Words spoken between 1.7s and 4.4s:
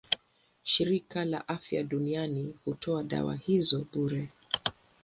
Duniani hutoa dawa hizo bure.